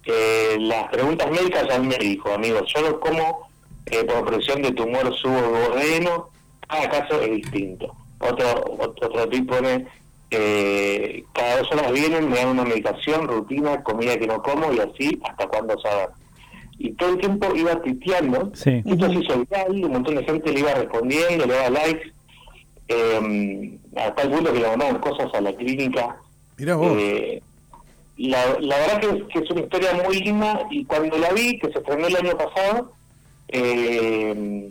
eh, 0.06 0.56
las 0.60 0.88
preguntas 0.88 1.30
médicas 1.30 1.68
al 1.70 1.84
médico, 1.84 2.32
amigo. 2.32 2.60
Yo 2.64 2.80
no 2.82 3.00
como 3.00 3.48
eh, 3.86 4.04
por 4.04 4.24
presión 4.24 4.62
de 4.62 4.72
tumor 4.72 5.14
subordeno, 5.16 6.28
cada 6.68 6.88
caso 6.90 7.20
es 7.20 7.30
distinto. 7.30 7.94
Otro 8.20 8.48
otro, 8.78 9.08
otro 9.08 9.28
tipo 9.28 9.54
pone, 9.56 9.86
eh, 10.30 11.24
cada 11.32 11.58
dos 11.58 11.72
horas 11.72 11.92
vienen, 11.92 12.28
me 12.28 12.36
dan 12.36 12.48
una 12.48 12.64
medicación, 12.64 13.26
rutina, 13.28 13.82
comida 13.82 14.16
que 14.18 14.26
no 14.26 14.42
como 14.42 14.72
y 14.72 14.78
así 14.78 15.18
hasta 15.24 15.46
cuando 15.48 15.78
saber. 15.80 16.10
Y 16.78 16.92
todo 16.92 17.10
el 17.10 17.18
tiempo 17.18 17.54
iba 17.54 17.80
tuiteando, 17.82 18.50
Sí. 18.54 18.82
esto 18.86 19.06
se 19.08 19.14
hizo 19.18 19.38
viral, 19.38 19.84
un 19.84 19.92
montón 19.92 20.14
de 20.14 20.24
gente 20.24 20.52
le 20.52 20.60
iba 20.60 20.72
respondiendo, 20.74 21.44
le 21.46 21.54
daba 21.54 21.70
likes, 21.70 22.12
eh, 22.88 23.78
a 23.96 24.14
tal 24.14 24.30
punto 24.30 24.52
que 24.52 24.60
le 24.60 24.68
mandaban 24.68 24.98
cosas 25.00 25.28
a 25.34 25.40
la 25.40 25.52
clínica. 25.54 26.16
Mirá 26.56 26.76
vos. 26.76 26.92
Eh, 26.96 27.42
la, 28.28 28.58
la 28.60 28.76
verdad 28.76 29.00
que 29.00 29.06
es, 29.06 29.22
que 29.32 29.38
es 29.38 29.50
una 29.50 29.60
historia 29.60 29.94
muy 30.04 30.20
linda 30.20 30.66
y 30.70 30.84
cuando 30.84 31.16
la 31.18 31.32
vi, 31.32 31.58
que 31.58 31.72
se 31.72 31.78
estrenó 31.78 32.06
el 32.06 32.16
año 32.16 32.36
pasado, 32.36 32.92
eh, 33.48 34.70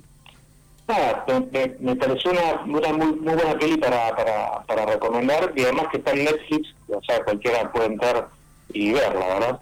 nada, 0.88 1.26
me, 1.52 1.76
me, 1.80 1.96
pareció 1.96 2.32
una, 2.32 2.62
una 2.66 2.94
muy, 2.94 3.16
muy, 3.20 3.34
buena 3.34 3.58
peli 3.58 3.78
para, 3.78 4.16
para, 4.16 4.64
para 4.66 4.86
recomendar 4.86 5.54
y 5.56 5.64
además 5.64 5.88
que 5.92 5.98
está 5.98 6.12
en 6.12 6.26
Netflix, 6.26 6.76
o 6.88 7.02
sea, 7.04 7.24
cualquiera 7.24 7.72
puede 7.72 7.88
entrar 7.88 8.30
y 8.74 8.92
verla, 8.92 9.28
¿verdad? 9.28 9.60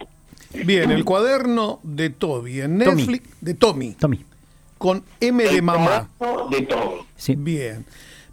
Bien, 0.53 0.91
el 0.91 1.03
cuaderno 1.03 1.79
de 1.84 2.10
Toby 2.10 2.62
en 2.62 2.77
Netflix, 2.77 3.29
de 3.41 3.53
Tommy. 3.53 3.94
Tommy. 3.94 4.25
Con 4.77 5.03
M 5.20 5.44
de 5.44 5.62
mamá. 5.62 6.10
De 6.50 6.62
Tommy. 6.62 7.01
Sí. 7.15 7.36
Bien. 7.36 7.86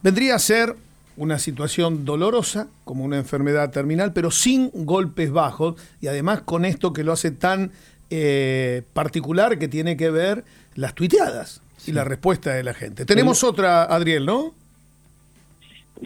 Vendría 0.02 0.34
a 0.34 0.38
ser 0.38 0.76
una 1.16 1.38
situación 1.38 2.04
dolorosa, 2.04 2.68
como 2.84 3.04
una 3.04 3.16
enfermedad 3.16 3.70
terminal, 3.70 4.12
pero 4.12 4.30
sin 4.30 4.70
golpes 4.72 5.30
bajos 5.30 5.76
y 6.00 6.08
además 6.08 6.42
con 6.42 6.64
esto 6.64 6.92
que 6.92 7.04
lo 7.04 7.12
hace 7.12 7.30
tan 7.30 7.72
eh, 8.10 8.82
particular 8.92 9.58
que 9.58 9.68
tiene 9.68 9.96
que 9.96 10.10
ver 10.10 10.44
las 10.74 10.94
tuiteadas 10.94 11.60
y 11.86 11.92
la 11.92 12.04
respuesta 12.04 12.52
de 12.52 12.62
la 12.62 12.74
gente. 12.74 13.04
Tenemos 13.04 13.44
otra, 13.44 13.84
Adriel, 13.84 14.26
¿no? 14.26 14.54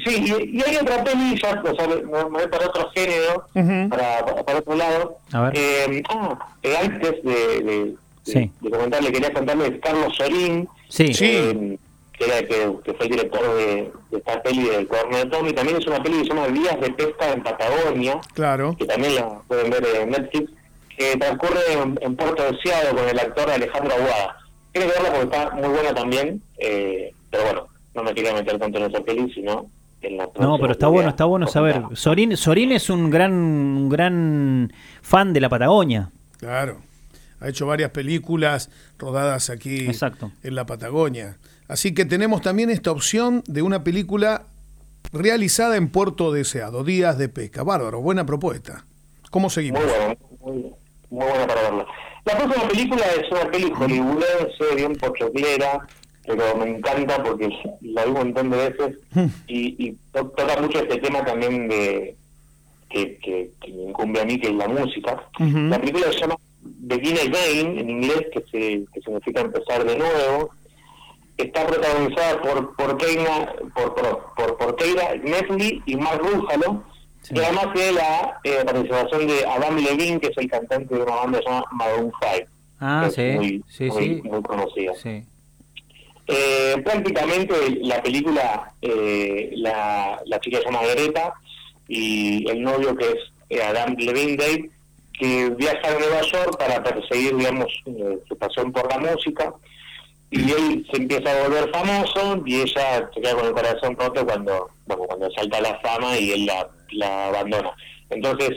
Sí, 0.05 0.25
y, 0.27 0.63
hay 0.63 0.77
otra 0.77 1.03
peli, 1.03 1.41
ya, 1.43 1.63
o 1.63 1.75
sea, 1.75 1.87
me, 1.89 2.03
voy 2.03 2.47
para 2.49 2.67
otro 2.67 2.91
género, 2.91 3.49
para, 3.89 4.45
para, 4.45 4.59
otro 4.59 4.77
lado. 4.77 5.19
Eh, 5.55 6.03
ah, 6.11 6.55
eh, 6.63 6.77
antes 6.77 7.23
de, 7.23 7.97
de, 8.25 8.51
de, 8.61 8.71
comentarle, 8.71 9.11
quería 9.11 9.33
contarle 9.33 9.71
de 9.71 9.81
Carlos 9.81 10.15
Sorín, 10.17 10.69
sí. 10.89 11.13
Eh, 11.21 11.79
que, 12.19 12.25
era, 12.25 12.47
que, 12.47 12.95
fue 12.95 13.07
el 13.07 13.13
director 13.13 13.57
de, 13.57 13.93
esta 14.11 14.43
peli 14.43 14.69
del 14.69 14.89
Cuaderno 14.89 15.19
de 15.19 15.27
Tommy. 15.27 15.53
También 15.53 15.79
es 15.79 15.87
una 15.87 16.03
peli 16.03 16.19
que 16.19 16.25
se 16.25 16.29
llama 16.29 16.49
Días 16.49 16.81
de 16.81 16.91
Pesca 16.91 17.33
en 17.33 17.43
Patagonia, 17.43 18.21
claro. 18.35 18.77
que 18.77 18.85
también 18.87 19.15
la 19.15 19.41
pueden 19.47 19.71
ver 19.71 19.87
en 20.03 20.11
Netflix, 20.11 20.51
que 20.97 21.17
transcurre 21.17 21.61
en, 22.01 22.17
Puerto 22.17 22.43
Deseado 22.43 22.97
con 22.97 23.09
el 23.09 23.19
actor 23.19 23.51
Alejandro 23.51 23.95
Aguada. 23.95 24.37
Tiene 24.73 24.89
que 24.89 24.93
verla 24.95 25.11
porque 25.11 25.37
está 25.37 25.51
muy 25.51 25.69
buena 25.69 25.95
también, 25.95 26.43
eh, 26.59 27.15
pero 27.31 27.45
bueno, 27.45 27.67
no 27.95 28.03
me 28.03 28.15
quería 28.15 28.35
meter 28.35 28.59
tanto 28.59 28.79
en 28.79 28.91
esa 28.91 29.01
peli, 29.01 29.33
sino 29.33 29.71
no, 30.39 30.59
pero 30.59 30.73
está 30.73 30.87
bueno, 30.87 31.09
está 31.09 31.25
bueno 31.25 31.47
saber. 31.49 31.83
Sorín, 31.95 32.37
Sorín 32.37 32.71
es 32.71 32.89
un 32.89 33.11
gran, 33.11 33.33
un 33.33 33.89
gran 33.89 34.73
fan 35.03 35.33
de 35.33 35.41
la 35.41 35.49
Patagonia. 35.49 36.11
Claro, 36.39 36.79
ha 37.41 37.49
hecho 37.49 37.67
varias 37.67 37.91
películas 37.91 38.71
rodadas 38.97 39.51
aquí 39.51 39.87
Exacto. 39.87 40.31
en 40.45 40.55
la 40.55 40.67
Patagonia. 40.67 41.37
Así 41.69 41.93
que 41.95 42.07
tenemos 42.07 42.41
también 42.41 42.71
esta 42.71 42.91
opción 42.91 43.45
de 43.47 43.63
una 43.63 43.85
película 43.85 44.47
realizada 45.13 45.77
en 45.77 45.89
Puerto 45.89 46.33
Deseado, 46.33 46.83
Días 46.83 47.19
de 47.19 47.29
Pesca. 47.29 47.63
Bárbaro, 47.63 48.01
buena 48.01 48.25
propuesta. 48.25 48.85
¿Cómo 49.31 49.51
seguimos? 49.51 49.83
Muy 49.83 49.91
buena, 49.91 50.17
muy, 51.11 51.27
buena 51.27 51.47
para 51.47 51.63
verla. 51.63 51.87
La 52.25 52.39
próxima 52.39 52.69
película 52.69 53.03
es 53.07 53.31
una 53.31 53.51
película 53.51 53.87
hollywoodense, 53.87 54.75
bien 54.77 54.97
pochoclera, 54.97 55.87
pero 56.27 56.57
me 56.57 56.71
encanta 56.71 57.23
porque 57.23 57.49
la 57.83 58.05
vi 58.05 58.11
un 58.11 58.17
montón 58.17 58.51
de 58.51 58.57
veces 58.57 58.99
y, 59.47 59.89
y 59.89 59.97
toca 60.13 60.61
mucho 60.61 60.79
este 60.79 60.99
tema 60.99 61.25
también 61.25 61.69
de 61.69 62.17
que, 62.89 63.19
que, 63.23 63.73
me 63.73 63.91
incumbe 63.91 64.21
a 64.21 64.25
mí, 64.25 64.41
que 64.41 64.49
es 64.49 64.55
la 64.55 64.69
música. 64.69 65.23
La 65.39 65.79
película 65.79 66.13
se 66.13 66.21
llama 66.21 66.37
Begin 66.63 67.19
Again, 67.19 67.79
en 67.79 67.91
inglés, 67.91 68.27
que, 68.33 68.41
se, 68.51 68.85
que 68.93 69.01
significa 69.03 69.43
empezar 69.43 69.85
de 69.85 69.99
nuevo. 69.99 70.51
Está 71.39 71.67
protagonizada 71.67 72.43
por 72.43 72.77
por 72.77 72.97
Keira, 72.99 73.55
por, 73.75 73.95
por, 73.95 74.57
por, 74.57 74.77
Keira 74.77 75.15
y 75.87 75.97
Mark 75.97 76.21
Ruffalo, 76.21 76.83
y 77.31 77.39
además 77.39 77.69
tiene 77.75 77.93
la 77.93 78.41
eh, 78.45 78.63
participación 78.65 79.27
de 79.27 79.47
Adam 79.47 79.77
Levine, 79.77 80.21
que 80.21 80.27
es 80.29 80.37
el 80.37 80.51
cantante 80.51 80.95
de 80.95 81.03
una 81.03 81.15
banda 81.15 81.41
llamada 81.41 81.65
Maroon 81.73 82.13
5. 82.21 82.51
Ah, 82.81 83.09
sí, 83.13 83.23
muy, 83.23 83.65
sí, 83.69 83.91
muy 84.25 84.43
conocida. 84.43 84.95
Sí. 84.95 85.25
Eh, 86.31 86.77
prácticamente 86.85 87.55
la 87.81 88.03
película, 88.03 88.71
eh, 88.83 89.51
la, 89.57 90.21
la, 90.27 90.39
chica 90.41 90.59
se 90.59 90.65
llama 90.65 90.83
Greta 90.83 91.33
y 91.89 92.47
el 92.51 92.61
novio 92.63 92.95
que 92.95 93.07
es 93.07 93.33
eh, 93.49 93.63
Adam 93.63 93.97
Levine 93.97 94.71
que 95.15 95.49
viaja 95.57 95.89
a 95.89 95.99
Nueva 95.99 96.21
York 96.21 96.59
para 96.59 96.83
perseguir, 96.83 97.35
digamos, 97.35 97.73
su 98.29 98.37
pasión 98.37 98.71
por 98.73 98.89
la 98.91 98.99
música 98.99 99.55
y 100.31 100.53
él 100.53 100.87
se 100.91 100.99
empieza 100.99 101.31
a 101.31 101.49
volver 101.49 101.71
famoso 101.71 102.43
y 102.45 102.61
ella 102.61 103.09
se 103.15 103.21
queda 103.21 103.35
con 103.35 103.47
el 103.47 103.53
corazón 103.53 103.97
roto 103.97 104.27
cuando 104.27 104.71
bueno, 104.87 105.05
cuando 105.05 105.31
salta 105.33 105.61
la 105.61 105.79
fama 105.81 106.19
y 106.19 106.33
él 106.33 106.47
la, 106.47 106.69
la 106.93 107.29
abandona. 107.29 107.73
Entonces 108.11 108.51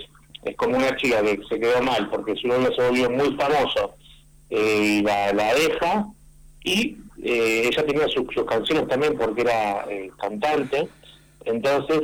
es 0.44 0.56
como 0.58 0.78
una 0.78 0.96
chica 0.98 1.22
que 1.22 1.40
se 1.48 1.60
quedó 1.60 1.82
mal 1.82 2.10
porque 2.10 2.36
su 2.36 2.48
novio 2.48 2.74
se 2.76 2.88
volvió 2.88 3.10
muy 3.10 3.36
famoso 3.36 3.96
y 4.50 5.02
la, 5.02 5.32
la 5.34 5.54
deja 5.54 6.08
y 6.64 6.98
eh, 7.24 7.70
ella 7.72 7.86
tenía 7.86 8.08
sus, 8.08 8.26
canciones 8.46 8.88
también 8.88 9.18
porque 9.18 9.42
era 9.42 9.86
eh, 9.90 10.10
cantante, 10.20 10.88
entonces 11.46 12.02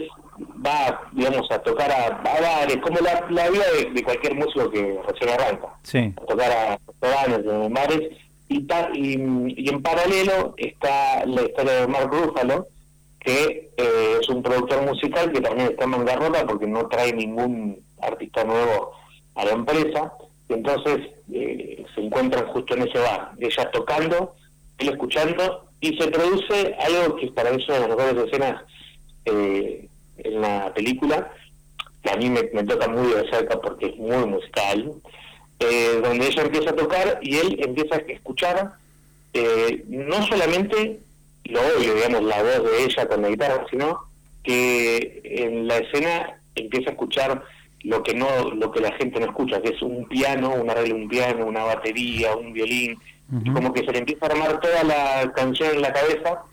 va, 0.65 1.01
digamos, 1.11 1.49
a 1.51 1.59
tocar 1.59 1.91
a, 1.91 2.21
bares, 2.23 2.77
como 2.77 2.99
la, 2.99 3.25
la 3.29 3.49
vida 3.49 3.63
de, 3.93 4.03
cualquier 4.03 4.35
músico 4.35 4.69
que 4.69 4.99
recién 5.07 5.29
arranca, 5.29 5.67
a 5.67 6.25
tocar 6.25 6.51
a 6.51 6.79
restaurantes, 6.85 7.51
en 7.51 7.73
bares, 7.73 8.09
y, 8.49 8.65
y, 8.93 9.69
en 9.69 9.81
paralelo 9.81 10.55
está 10.57 11.25
la 11.25 11.41
historia 11.43 11.81
de 11.81 11.87
Mark 11.87 12.09
Ruffalo, 12.11 12.67
que 13.19 13.71
eh, 13.75 14.17
es 14.21 14.29
un 14.29 14.41
productor 14.41 14.85
musical 14.85 15.31
que 15.31 15.41
también 15.41 15.71
está 15.71 15.83
en 15.83 15.91
bancarrota 15.91 16.45
porque 16.45 16.67
no 16.67 16.87
trae 16.87 17.11
ningún 17.13 17.79
artista 18.01 18.43
nuevo 18.43 18.91
a 19.35 19.45
la 19.45 19.51
empresa, 19.51 20.13
y 20.49 20.53
entonces 20.53 21.09
se 21.27 22.01
encuentran 22.01 22.47
justo 22.47 22.75
en 22.75 22.87
ese 22.87 22.99
bar, 22.99 23.31
ella 23.39 23.69
tocando 23.71 24.33
él 24.77 24.89
escuchando, 24.89 25.67
y 25.79 25.97
se 25.97 26.07
produce 26.07 26.75
algo 26.79 27.15
que 27.15 27.27
para 27.31 27.51
mí 27.51 27.61
es 27.61 27.67
una 27.67 27.79
de 27.79 27.87
las 27.87 27.97
mejores 27.97 28.25
escenas 28.27 28.63
eh, 29.25 29.87
en 30.17 30.41
la 30.41 30.73
película, 30.73 31.31
que 32.03 32.11
a 32.11 32.15
mí 32.15 32.29
me, 32.29 32.43
toca 32.63 32.87
muy 32.87 33.11
de 33.11 33.29
cerca 33.29 33.59
porque 33.59 33.87
es 33.87 33.97
muy 33.97 34.25
musical, 34.25 34.93
eh, 35.59 35.99
donde 36.03 36.27
ella 36.27 36.43
empieza 36.43 36.69
a 36.69 36.75
tocar 36.75 37.19
y 37.21 37.37
él 37.37 37.57
empieza 37.61 37.95
a 37.95 37.99
escuchar 37.99 38.73
eh, 39.33 39.83
no 39.87 40.25
solamente 40.27 40.99
lo 41.45 41.59
obvio, 41.61 41.93
digamos, 41.95 42.23
la 42.23 42.43
voz 42.43 42.71
de 42.71 42.83
ella 42.83 43.07
con 43.07 43.21
la 43.21 43.29
guitarra, 43.29 43.65
sino 43.69 43.99
que 44.43 45.21
en 45.23 45.67
la 45.67 45.77
escena 45.77 46.39
empieza 46.55 46.89
a 46.89 46.93
escuchar 46.93 47.43
lo 47.83 48.03
que 48.03 48.13
no 48.13 48.51
lo 48.51 48.71
que 48.71 48.81
la 48.81 48.91
gente 48.93 49.19
no 49.19 49.27
escucha, 49.27 49.61
que 49.61 49.69
es 49.69 49.81
un 49.81 50.07
piano, 50.07 50.53
un 50.55 50.69
arreglo 50.69 50.95
un 50.95 51.07
piano, 51.07 51.45
una 51.45 51.63
batería, 51.63 52.35
un 52.35 52.53
violín, 52.53 52.97
como 53.53 53.73
que 53.73 53.83
se 53.83 53.91
le 53.91 53.99
empieza 53.99 54.25
a 54.25 54.29
armar 54.29 54.59
toda 54.59 54.83
la 54.83 55.31
canción 55.35 55.75
en 55.75 55.81
la 55.81 55.93
cabeza 55.93 56.43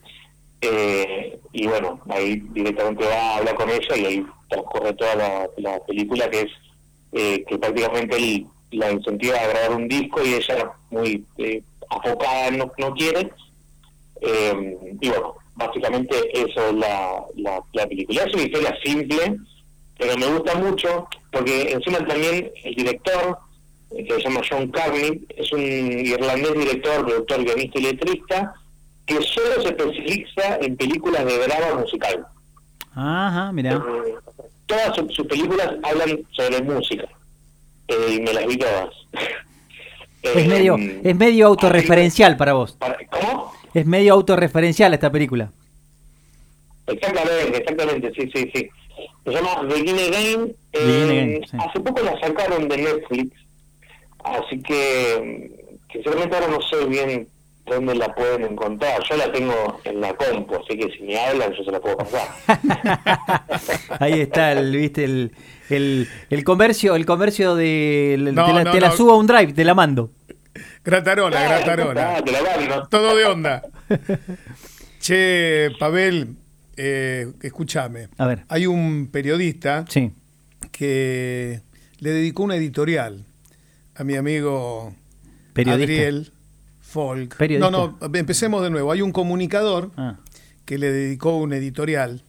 eh, 0.60 1.38
y 1.52 1.66
bueno, 1.66 2.00
ahí 2.08 2.42
directamente 2.52 3.04
va 3.04 3.14
a 3.14 3.36
hablar 3.38 3.54
con 3.54 3.70
ella 3.70 3.96
y 3.96 4.04
ahí 4.06 4.26
transcurre 4.48 4.92
toda 4.94 5.48
la, 5.56 5.80
película 5.86 6.30
que 6.30 6.40
es 6.40 6.50
eh, 7.12 7.44
que 7.46 7.58
prácticamente 7.58 8.16
él 8.16 8.46
la 8.74 8.92
incentiva 8.92 9.38
a 9.38 9.48
grabar 9.48 9.76
un 9.76 9.88
disco 9.88 10.24
y 10.24 10.34
ella 10.34 10.72
muy 10.90 11.24
eh, 11.38 11.62
afocada 11.90 12.50
no, 12.50 12.70
no 12.78 12.94
quiere 12.94 13.30
y 15.00 15.08
bueno, 15.08 15.34
básicamente 15.54 16.16
eso 16.32 16.68
es 16.68 16.74
la, 16.74 17.24
la, 17.36 17.60
la 17.72 17.86
película. 17.86 18.22
Es 18.22 18.34
una 18.34 18.44
historia 18.44 18.74
simple, 18.82 19.36
pero 19.98 20.16
me 20.16 20.26
gusta 20.26 20.54
mucho 20.54 21.08
porque 21.30 21.72
encima 21.72 21.98
también 22.06 22.50
el 22.62 22.74
director 22.74 23.38
que 23.96 24.14
se 24.14 24.22
llama 24.22 24.40
John 24.48 24.68
Carney, 24.68 25.24
es 25.36 25.52
un 25.52 25.60
irlandés 25.60 26.52
director, 26.54 27.04
productor, 27.04 27.44
guionista 27.44 27.78
y 27.78 27.82
letrista, 27.82 28.54
que 29.06 29.22
solo 29.22 29.62
se 29.62 29.68
especializa 29.68 30.56
en 30.60 30.76
películas 30.76 31.24
de 31.24 31.38
drama 31.38 31.80
musical. 31.80 32.26
Ajá, 32.94 33.52
mira. 33.52 33.74
Eh, 33.74 34.14
todas 34.66 34.96
sus, 34.96 35.26
películas 35.26 35.74
hablan 35.82 36.20
sobre 36.32 36.62
música. 36.62 37.08
Eh, 37.88 38.14
y 38.14 38.20
me 38.20 38.32
las 38.32 38.46
vi 38.46 38.56
todas. 38.56 38.90
es 40.22 40.46
medio, 40.46 40.76
eh, 40.76 41.00
es 41.04 41.16
medio 41.16 41.46
autorreferencial 41.46 42.36
para 42.36 42.54
vos. 42.54 42.78
¿Cómo? 43.10 43.52
Es 43.72 43.86
medio 43.86 44.14
autorreferencial 44.14 44.94
esta 44.94 45.10
película. 45.10 45.50
Exactamente, 46.86 47.58
exactamente, 47.58 48.12
sí, 48.14 48.30
sí, 48.34 48.50
sí. 48.54 48.68
Se 49.24 49.30
llama 49.32 49.66
The 49.68 49.82
Guinea 49.82 50.10
Game. 50.10 51.40
Hace 51.58 51.80
poco 51.80 52.02
la 52.02 52.18
sacaron 52.20 52.68
de 52.68 52.76
Netflix 52.76 53.44
Así 54.24 54.58
que, 54.62 55.50
sinceramente 55.92 56.34
ahora 56.34 56.48
no 56.48 56.62
sé 56.62 56.86
bien 56.86 57.28
dónde 57.66 57.94
la 57.94 58.14
pueden 58.14 58.44
encontrar. 58.44 59.02
Yo 59.08 59.16
la 59.16 59.32
tengo 59.32 59.80
en 59.84 60.00
la 60.00 60.14
compu, 60.14 60.56
así 60.56 60.78
que 60.78 60.90
si 60.92 61.02
me 61.02 61.18
hablan 61.18 61.52
yo 61.52 61.64
se 61.64 61.70
la 61.70 61.80
puedo 61.80 61.96
pasar. 61.96 62.28
Ahí 64.00 64.20
está, 64.20 64.52
el, 64.52 64.76
viste, 64.76 65.04
el, 65.04 65.32
el, 65.70 66.08
el 66.30 66.44
comercio, 66.44 66.94
el 66.94 67.06
comercio 67.06 67.54
de, 67.54 68.16
te, 68.72 68.80
la, 68.80 68.92
subo 68.92 69.12
a 69.12 69.16
un 69.16 69.26
drive, 69.26 69.52
te 69.52 69.64
la 69.64 69.74
mando. 69.74 70.10
Gratarola, 70.84 71.42
gratarola. 71.42 72.88
Todo 72.90 73.16
de 73.16 73.24
onda. 73.24 73.62
che, 75.00 75.70
Pavel, 75.78 76.36
eh, 76.76 77.32
escúchame. 77.42 78.08
A 78.18 78.26
ver. 78.26 78.44
Hay 78.48 78.66
un 78.66 79.08
periodista 79.10 79.84
sí. 79.88 80.12
que 80.70 81.60
le 81.98 82.10
dedicó 82.10 82.42
una 82.42 82.56
editorial 82.56 83.24
a 83.96 84.04
mi 84.04 84.16
amigo 84.16 84.92
Adriel 85.56 86.33
Folk. 86.94 87.36
Periodista. 87.36 87.70
No, 87.72 87.96
no, 88.00 88.14
empecemos 88.18 88.62
de 88.62 88.70
nuevo. 88.70 88.92
Hay 88.92 89.02
un 89.02 89.10
comunicador 89.10 89.90
Ah. 89.96 90.16
que 90.64 90.78
le 90.78 90.92
dedicó 90.92 91.36
un 91.36 91.52
editorial 91.52 92.22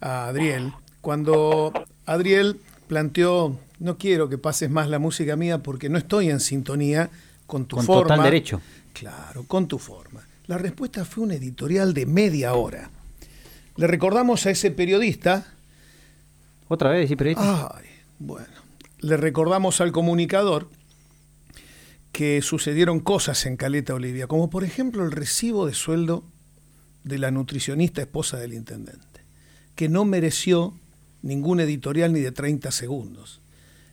a 0.00 0.28
Adriel. 0.28 0.72
Cuando 1.00 1.72
Adriel 2.06 2.60
planteó, 2.86 3.58
no 3.80 3.98
quiero 3.98 4.28
que 4.28 4.38
pases 4.38 4.70
más 4.70 4.88
la 4.88 5.00
música 5.00 5.34
mía 5.34 5.58
porque 5.58 5.88
no 5.88 5.98
estoy 5.98 6.30
en 6.30 6.38
sintonía 6.38 7.10
con 7.48 7.66
tu 7.66 7.76
Con 7.76 7.84
forma. 7.84 8.02
total 8.14 8.22
derecho. 8.22 8.60
Claro, 8.92 9.42
con 9.44 9.66
tu 9.66 9.78
forma. 9.78 10.24
La 10.46 10.56
respuesta 10.56 11.04
fue 11.04 11.24
un 11.24 11.32
editorial 11.32 11.92
de 11.92 12.06
media 12.06 12.54
hora. 12.54 12.90
Le 13.76 13.86
recordamos 13.88 14.46
a 14.46 14.50
ese 14.50 14.70
periodista 14.70 15.52
¿Otra 16.68 16.90
vez, 16.90 17.08
sí, 17.08 17.16
periodista? 17.16 17.72
Ay, 17.76 17.84
bueno. 18.20 18.46
Le 19.00 19.16
recordamos 19.16 19.80
al 19.80 19.90
comunicador 19.92 20.68
que 22.12 22.40
sucedieron 22.42 23.00
cosas 23.00 23.44
en 23.46 23.56
Caleta 23.56 23.94
Olivia, 23.94 24.26
como 24.26 24.50
por 24.50 24.64
ejemplo 24.64 25.04
el 25.04 25.12
recibo 25.12 25.66
de 25.66 25.74
sueldo 25.74 26.24
de 27.04 27.18
la 27.18 27.30
nutricionista 27.30 28.00
esposa 28.00 28.38
del 28.38 28.52
intendente, 28.52 29.20
que 29.74 29.88
no 29.88 30.04
mereció 30.04 30.74
ningún 31.22 31.60
editorial 31.60 32.12
ni 32.12 32.20
de 32.20 32.32
30 32.32 32.70
segundos. 32.70 33.40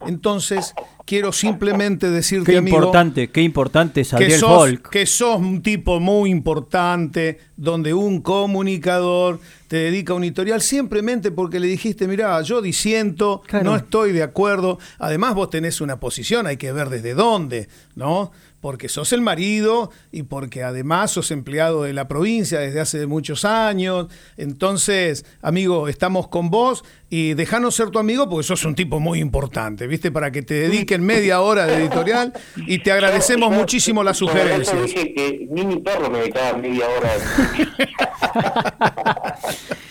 Entonces, 0.07 0.74
quiero 1.05 1.31
simplemente 1.31 2.10
decirte, 2.10 2.51
qué 2.51 2.57
amigo, 2.57 2.77
importante, 2.77 3.29
qué 3.29 3.41
importante 3.41 4.01
es 4.01 4.10
que 4.10 4.15
Adriel 4.15 4.39
sos, 4.39 4.50
Folk. 4.55 4.89
que 4.89 5.05
sos 5.05 5.38
un 5.38 5.62
tipo 5.62 6.00
muy 6.00 6.29
importante, 6.29 7.39
donde 7.57 7.93
un 7.93 8.22
comunicador 8.22 9.39
te 9.67 9.77
dedica 9.77 10.13
un 10.13 10.24
editorial 10.24 10.62
simplemente 10.62 11.31
porque 11.31 11.60
le 11.60 11.67
dijiste, 11.67 12.07
mira, 12.07 12.41
yo 12.41 12.62
disiento, 12.62 13.41
Claro. 13.48 13.65
no 13.65 13.75
estoy 13.75 14.12
de 14.12 14.24
acuerdo. 14.24 14.79
Además, 15.00 15.36
vos 15.36 15.50
tenés 15.50 15.81
una 15.81 16.00
posición, 16.00 16.48
hay 16.48 16.57
que 16.57 16.72
ver 16.72 16.89
desde 16.89 17.13
dónde, 17.13 17.67
¿no? 17.95 18.31
Porque 18.63 18.88
sos 18.88 19.12
el 19.12 19.20
marido 19.20 19.91
y 20.10 20.24
porque 20.24 20.63
además 20.63 21.12
sos 21.12 21.32
empleado 21.32 21.84
de 21.84 21.91
la 21.91 22.08
provincia 22.08 22.60
desde 22.60 22.79
hace 22.79 23.05
muchos 23.08 23.43
años. 23.43 24.08
Entonces, 24.38 25.25
amigo, 25.41 25.89
estamos 25.89 26.29
con 26.29 26.50
vos 26.50 26.86
y 27.10 27.34
dejanos 27.34 27.75
ser 27.75 27.89
tu 27.89 28.00
amigo 28.00 28.29
porque 28.29 28.48
sos 28.48 28.63
un 28.63 28.74
tipo 28.74 29.01
muy 29.01 29.20
importante, 29.20 29.86
¿viste? 29.86 30.12
Para 30.12 30.32
que 30.32 30.43
te 30.43 30.53
dediquen 30.53 31.03
media 31.03 31.41
hora 31.41 31.65
de 31.67 31.75
editorial 31.75 32.32
y 32.55 32.79
te 32.79 32.93
agradecemos 32.93 33.50
Yo- 33.50 33.53
yo- 33.55 33.60
muchísimo 33.60 34.01
las 34.01 34.17
yo- 34.17 34.27
yo 34.27 34.32
sugerencias. 34.32 34.82
dije 34.86 35.13
que 35.13 35.46
ni 35.51 35.65
mi 35.65 35.79
perro 35.82 36.10
me 36.10 36.20
dedicaba 36.20 36.58
media 36.58 36.86
hora. 36.88 37.12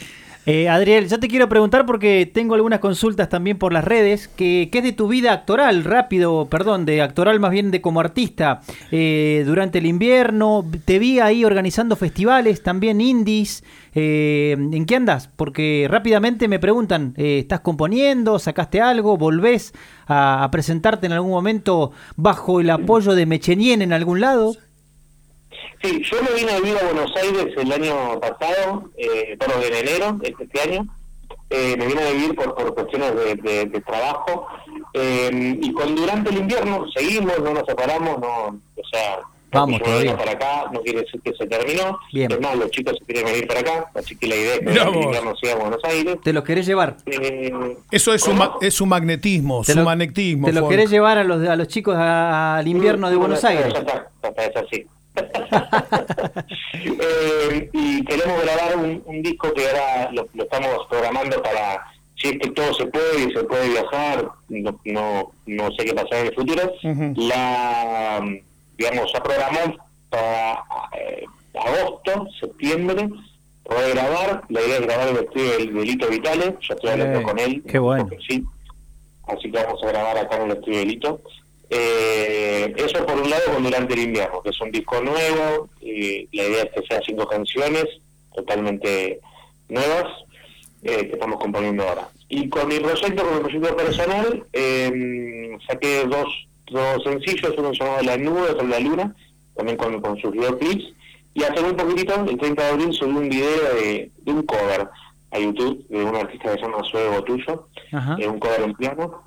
Eh, 0.45 0.69
Adriel, 0.69 1.09
yo 1.09 1.21
te 1.21 1.29
quiero 1.29 1.49
preguntar 1.49 1.87
porque 1.87 2.29
tengo 2.33 2.57
algunas 2.57 2.81
consultas 2.81 3.29
también 3.29 3.59
por 3.59 3.73
las 3.73 3.85
redes. 3.85 4.27
que 4.27 4.71
¿Qué 4.73 4.79
es 4.79 4.85
de 4.85 4.93
tu 4.93 5.07
vida 5.07 5.33
actoral? 5.33 5.85
Rápido, 5.85 6.49
perdón, 6.51 6.85
de 6.85 7.01
actoral 7.01 7.39
más 7.39 7.53
bien 7.53 7.71
de 7.71 7.81
como 7.81 8.01
artista. 8.01 8.61
Eh, 8.91 9.45
durante 9.47 9.79
el 9.79 9.87
invierno, 9.87 10.65
te 10.85 10.99
vi 10.99 11.21
ahí 11.21 11.45
organizando 11.45 11.95
festivales, 11.95 12.65
también 12.65 13.01
indies. 13.01 13.63
Eh, 13.95 14.57
¿En 14.59 14.85
qué 14.85 14.97
andas? 14.97 15.29
Porque 15.37 15.87
rápidamente 15.89 16.49
me 16.49 16.59
preguntan, 16.59 17.15
eh, 17.17 17.39
¿estás 17.39 17.61
componiendo? 17.61 18.41
¿Sacaste 18.41 18.81
algo? 18.81 19.17
¿Volvés 19.17 19.73
a, 20.07 20.43
a 20.43 20.51
presentarte 20.51 21.07
en 21.07 21.13
algún 21.13 21.31
momento 21.31 21.93
bajo 22.17 22.61
el 22.61 22.71
apoyo 22.71 23.15
de 23.15 23.27
Mechenien 23.27 23.81
en 23.81 23.93
algún 23.93 24.21
lado? 24.21 24.57
Sí, 25.83 26.03
yo 26.11 26.23
me 26.23 26.33
vine 26.39 26.53
a 26.53 26.61
vivir 26.61 26.79
a 26.79 26.85
Buenos 26.85 27.13
Aires 27.17 27.47
el 27.57 27.73
año 27.73 28.21
pasado, 28.21 28.85
eh, 28.97 29.37
bueno, 29.39 29.55
en 29.63 29.75
enero 29.75 30.13
de 30.21 30.35
este 30.39 30.61
año. 30.61 30.87
Eh, 31.51 31.77
me 31.79 31.87
vine 31.87 32.03
a 32.03 32.11
vivir 32.13 32.35
por, 32.35 32.55
por 32.55 32.75
cuestiones 32.75 33.15
de, 33.15 33.35
de- 33.35 33.67
de 33.67 33.81
trabajo. 33.81 34.47
Eh, 34.95 35.59
y 35.61 35.73
con 35.73 35.95
durante 35.97 36.31
el 36.31 36.39
invierno 36.39 36.85
seguimos, 36.95 37.39
no 37.41 37.53
nos 37.53 37.67
separamos, 37.67 38.19
no, 38.21 38.47
o 38.49 38.89
sea, 38.91 39.19
Vamos 39.51 39.83
todavía. 39.83 40.17
para 40.17 40.33
acá, 40.33 40.65
no 40.73 40.81
quiere 40.81 41.01
decir 41.03 41.21
que 41.21 41.35
se 41.35 41.47
terminó. 41.47 41.99
Bien. 42.13 42.31
Es 42.33 42.41
más, 42.41 42.57
los 42.57 42.71
chicos 42.71 42.97
se 42.99 43.05
quieren 43.05 43.27
venir 43.27 43.47
para 43.47 43.61
acá, 43.61 43.91
así 43.95 44.17
que 44.17 44.27
la 44.29 44.37
idea 44.37 44.55
es 44.55 44.61
que 44.61 44.99
invierno 44.99 45.37
siga 45.37 45.53
a 45.53 45.57
Buenos 45.57 45.85
Aires. 45.85 46.17
¿Te 46.23 46.33
los 46.33 46.43
querés 46.45 46.65
llevar? 46.65 46.97
Eh, 47.05 47.53
Eso 47.91 48.15
es 48.15 48.23
su, 48.23 48.31
¿cómo? 48.31 48.39
ma- 48.39 48.55
es 48.63 48.73
su 48.73 48.87
magnetismo, 48.87 49.63
¿Te 49.63 49.73
su 49.73 49.79
lo- 49.81 49.85
magnetismo. 49.85 50.47
¿Te 50.47 50.53
lo 50.55 50.61
Folk. 50.61 50.71
querés 50.71 50.91
llevar 50.91 51.19
a 51.19 51.25
los, 51.25 51.47
a 51.47 51.57
los 51.57 51.69
chicos 51.69 51.95
a- 51.99 52.57
al 52.57 52.67
invierno 52.69 53.11
de 53.11 53.17
Buenos 53.17 53.43
Ya 53.43 53.49
Aires? 53.51 53.67
está, 53.77 54.09
ya 54.23 54.29
está, 54.29 54.45
es 54.45 54.57
así. 54.57 54.87
Eh, 56.75 57.71
y 57.73 58.05
queremos 58.05 58.43
grabar 58.43 58.77
un, 58.77 59.03
un 59.05 59.23
disco 59.23 59.53
que 59.53 59.67
ahora 59.69 60.11
lo, 60.13 60.27
lo 60.35 60.45
estamos 60.45 60.87
programando 60.89 61.43
para, 61.43 61.85
si 62.17 62.29
es 62.29 62.39
que 62.39 62.51
todo 62.51 62.73
se 62.75 62.87
puede 62.87 63.25
y 63.25 63.33
se 63.33 63.45
puede 63.45 63.69
viajar, 63.69 64.29
no, 64.49 64.81
no, 64.85 65.33
no 65.47 65.71
sé 65.73 65.85
qué 65.85 65.95
pasará 65.95 66.21
en 66.21 66.27
el 66.29 66.35
futuro, 66.35 66.73
la, 67.17 68.25
digamos, 68.79 69.13
ya 69.13 69.23
programó 69.23 69.77
para 70.09 70.63
eh, 70.99 71.25
agosto, 71.55 72.27
septiembre, 72.41 73.09
poder 73.65 73.95
grabar, 73.95 74.43
la 74.49 74.61
idea 74.63 74.77
es 74.77 74.83
grabar 74.83 75.09
el 75.09 75.17
estudio 75.19 75.51
del 75.53 75.75
Delito 75.75 76.09
Vitales, 76.09 76.55
ya 76.69 76.75
estoy 76.75 76.91
hablando 76.91 77.21
Eh, 77.21 77.23
con 77.23 77.39
él, 77.39 77.63
qué 77.69 77.79
bueno. 77.79 78.09
sí, 78.27 78.45
así 79.29 79.51
que 79.51 79.63
vamos 79.63 79.83
a 79.83 79.87
grabar 79.89 80.19
acá 80.19 80.37
en 80.37 80.51
el 80.51 80.57
estudio 80.57 80.79
Delito. 80.79 81.21
Eh, 81.75 82.71
eso 82.77 83.07
por 83.07 83.19
un 83.19 83.31
lado 83.31 83.43
con 83.55 83.63
Durante 83.63 83.95
el 83.95 84.01
Invierno, 84.01 84.43
que 84.43 84.51
es 84.51 84.61
un 84.61 84.71
disco 84.71 85.01
nuevo, 85.01 85.71
y 85.81 86.29
la 86.37 86.45
idea 86.45 86.63
es 86.65 86.71
que 86.75 86.87
sea 86.87 87.01
cinco 87.05 87.27
canciones 87.27 87.87
totalmente 88.35 89.21
nuevas 89.71 90.05
eh, 90.83 91.07
que 91.09 91.13
estamos 91.15 91.41
componiendo 91.41 91.83
ahora. 91.89 92.09
Y 92.29 92.49
con 92.51 92.69
mi 92.69 92.79
proyecto, 92.79 93.25
con 93.25 93.35
mi 93.37 93.41
proyecto 93.41 93.75
personal, 93.77 94.45
eh, 94.53 95.57
saqué 95.67 96.05
dos, 96.07 96.47
dos 96.71 97.03
sencillos, 97.05 97.55
uno 97.57 97.73
llamado 97.73 98.03
La 98.03 98.17
Nube, 98.19 98.51
otro 98.51 98.67
La 98.67 98.79
Luna, 98.79 99.15
también 99.57 99.79
con, 99.79 99.99
con 100.03 100.19
sus 100.19 100.31
videoclips, 100.33 100.85
y 101.35 101.43
hace 101.45 101.63
muy 101.63 101.73
poquito, 101.73 102.15
el 102.29 102.37
30 102.37 102.63
de 102.63 102.69
abril, 102.69 102.93
subí 102.93 103.13
un 103.13 103.29
video 103.31 103.75
de, 103.77 104.11
de 104.19 104.33
un 104.33 104.43
cover 104.43 104.89
a 105.31 105.39
YouTube 105.39 105.87
de 105.89 106.05
un 106.05 106.17
artista 106.17 106.51
que 106.53 106.57
se 106.61 106.63
llama 106.67 106.85
Sue 106.85 107.09
Botuyo, 107.09 107.69
Ajá. 107.93 108.17
eh, 108.19 108.29
un 108.29 108.39
cover 108.39 108.61
en 108.61 108.75
piano, 108.75 109.23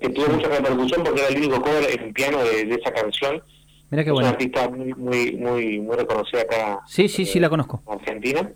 que 0.00 0.08
tuvo 0.10 0.28
mucha 0.28 0.48
repercusión 0.48 1.02
porque 1.04 1.20
era 1.20 1.28
el 1.30 1.36
único 1.38 1.60
cover 1.62 2.00
en 2.00 2.12
piano 2.12 2.38
de, 2.44 2.64
de 2.64 2.74
esa 2.74 2.92
canción. 2.92 3.42
Mira 3.90 4.04
qué 4.04 4.10
es 4.10 4.12
bueno. 4.14 4.28
una 4.28 4.30
artista 4.30 4.68
muy, 4.68 4.94
muy, 4.94 5.32
muy, 5.32 5.80
muy 5.80 5.96
reconocida 5.96 6.42
acá 6.42 6.80
Sí, 6.88 7.08
sí, 7.08 7.26
sí, 7.26 7.38
la 7.40 7.48
conozco. 7.50 7.82
en 7.86 7.92
Argentina. 7.98 8.50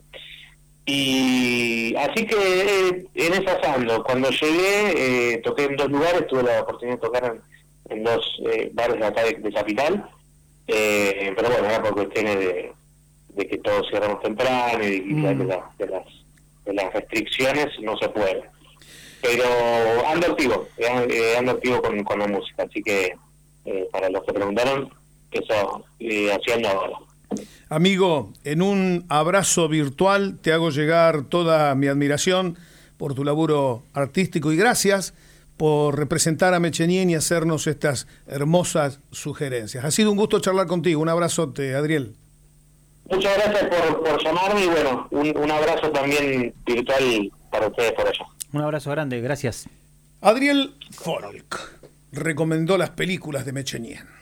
Y 0.84 1.94
así 1.96 2.26
que 2.26 2.36
eh, 2.36 3.06
en 3.14 3.32
esa 3.34 3.74
ando. 3.74 4.04
Cuando 4.04 4.30
llegué, 4.30 5.32
eh, 5.34 5.38
toqué 5.38 5.64
en 5.64 5.76
dos 5.76 5.90
lugares, 5.90 6.26
tuve 6.28 6.44
la 6.44 6.62
oportunidad 6.62 6.96
de 6.96 7.00
tocar 7.02 7.24
en, 7.24 7.96
en 7.96 8.04
dos 8.04 8.24
eh, 8.52 8.70
bares 8.72 8.98
de 9.00 9.06
acá 9.06 9.24
de, 9.24 9.32
de 9.34 9.52
Capital. 9.52 10.08
Eh, 10.68 11.32
pero 11.36 11.48
bueno, 11.50 11.66
era 11.68 11.82
por 11.82 11.94
cuestiones 11.94 12.38
de, 12.38 12.72
de 13.30 13.46
que 13.48 13.58
todos 13.58 13.86
cerramos 13.90 14.22
temprano 14.22 14.84
y 14.86 15.00
Mm. 15.00 15.38
de, 15.38 15.44
la- 15.44 15.70
de 15.78 15.86
las, 15.88 16.04
de 16.64 16.72
las 16.74 16.92
restricciones 16.92 17.66
no 17.82 17.96
se 17.98 18.08
puede. 18.08 18.44
Pero 19.22 19.44
ando 20.16 20.32
activo, 20.32 20.68
eh, 20.78 21.36
ando 21.38 21.52
activo 21.52 21.80
con, 21.82 22.02
con 22.04 22.18
la 22.18 22.26
música, 22.26 22.64
así 22.64 22.82
que 22.82 23.14
eh, 23.64 23.88
para 23.92 24.08
los 24.10 24.24
que 24.24 24.32
preguntaron, 24.32 24.90
eso 25.30 25.84
eh, 26.00 26.32
haciendo 26.32 26.68
ahora. 26.68 26.98
Amigo, 27.68 28.32
en 28.44 28.62
un 28.62 29.04
abrazo 29.08 29.68
virtual 29.68 30.38
te 30.40 30.52
hago 30.52 30.70
llegar 30.70 31.24
toda 31.24 31.74
mi 31.74 31.88
admiración 31.88 32.56
por 32.96 33.14
tu 33.14 33.24
laburo 33.24 33.82
artístico 33.92 34.52
y 34.52 34.56
gracias 34.56 35.14
por 35.56 35.98
representar 35.98 36.54
a 36.54 36.60
Mechenien 36.60 37.10
y 37.10 37.14
hacernos 37.14 37.66
estas 37.66 38.06
hermosas 38.26 39.00
sugerencias. 39.10 39.84
Ha 39.84 39.90
sido 39.90 40.10
un 40.10 40.16
gusto 40.16 40.38
charlar 40.38 40.66
contigo. 40.66 41.00
Un 41.00 41.08
abrazote, 41.08 41.74
Adriel. 41.74 42.14
Muchas 43.10 43.36
gracias 43.36 43.64
por, 43.64 44.04
por 44.04 44.22
llamarme 44.22 44.64
y 44.64 44.66
bueno, 44.66 45.08
un, 45.10 45.36
un 45.36 45.50
abrazo 45.50 45.90
también 45.90 46.54
virtual 46.64 47.32
para 47.50 47.68
ustedes 47.68 47.92
por 47.92 48.06
allá. 48.06 48.26
Un 48.52 48.60
abrazo 48.62 48.90
grande, 48.90 49.20
gracias. 49.20 49.68
Adriel 50.22 50.74
Folk 50.90 51.78
recomendó 52.12 52.78
las 52.78 52.90
películas 52.90 53.44
de 53.44 53.52
Mechenien. 53.52 54.15